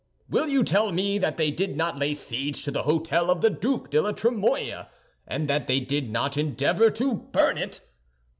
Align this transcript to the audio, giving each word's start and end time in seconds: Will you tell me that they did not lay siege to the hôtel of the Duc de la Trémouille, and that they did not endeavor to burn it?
Will 0.27 0.47
you 0.47 0.63
tell 0.63 0.91
me 0.91 1.19
that 1.19 1.37
they 1.37 1.51
did 1.51 1.77
not 1.77 1.99
lay 1.99 2.15
siege 2.15 2.63
to 2.63 2.71
the 2.71 2.81
hôtel 2.81 3.29
of 3.29 3.41
the 3.41 3.51
Duc 3.51 3.91
de 3.91 4.01
la 4.01 4.11
Trémouille, 4.13 4.87
and 5.27 5.47
that 5.47 5.67
they 5.67 5.79
did 5.79 6.09
not 6.09 6.37
endeavor 6.37 6.89
to 6.89 7.13
burn 7.13 7.55
it? 7.55 7.81